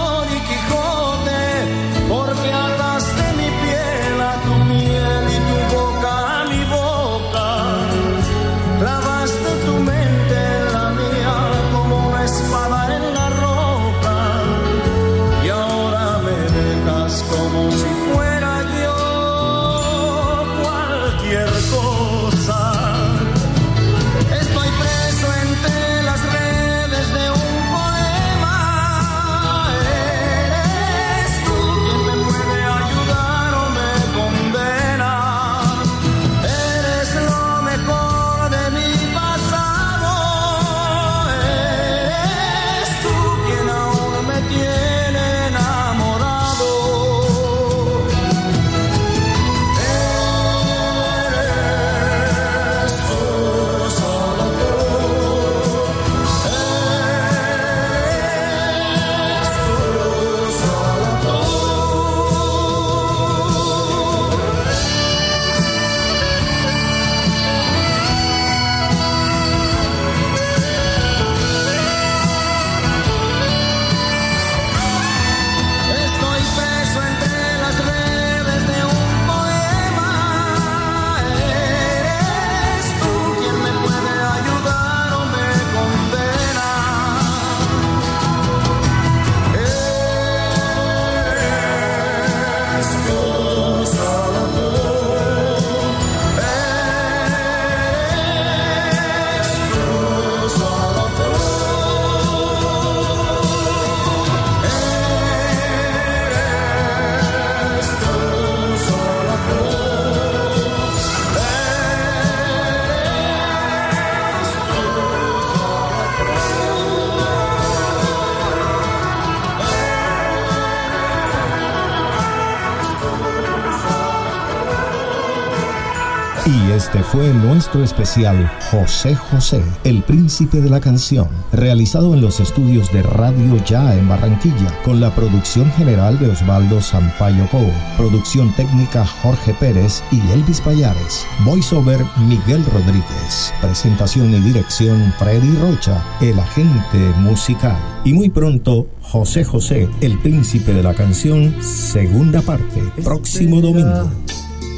fue 127.15 127.33
nuestro 127.33 127.85
especial 127.85 128.51
José 128.73 129.15
José, 129.15 129.63
el 129.85 130.03
príncipe 130.03 130.61
de 130.61 130.69
la 130.69 130.81
canción, 130.81 131.29
realizado 131.53 132.13
en 132.13 132.21
los 132.21 132.41
estudios 132.41 132.93
de 132.93 133.05
Radio 133.05 133.57
Ya 133.65 133.95
en 133.95 134.09
Barranquilla, 134.09 134.77
con 134.83 134.99
la 134.99 135.15
producción 135.15 135.71
general 135.75 136.19
de 136.19 136.31
Osvaldo 136.31 136.81
Sampaio 136.81 137.49
Co, 137.53 137.61
producción 137.97 138.53
técnica 138.57 139.07
Jorge 139.07 139.55
Pérez 139.55 140.03
y 140.11 140.19
Elvis 140.33 140.61
Payares, 140.61 141.25
voiceover 141.45 142.05
Miguel 142.27 142.65
Rodríguez, 142.67 143.55
presentación 143.61 144.35
y 144.35 144.41
dirección 144.41 145.15
Freddy 145.17 145.57
Rocha, 145.59 146.05
el 146.21 146.41
agente 146.41 146.99
musical. 147.21 147.79
Y 148.05 148.13
muy 148.13 148.29
pronto, 148.29 148.89
José 149.01 149.45
José, 149.45 149.89
el 150.01 150.19
príncipe 150.19 150.73
de 150.75 150.83
la 150.83 150.95
canción, 150.95 151.55
segunda 151.63 152.43
parte, 152.43 152.83
próximo 153.05 153.61
domingo. 153.61 154.11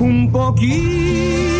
un 0.00 0.30
poquito 0.30 1.59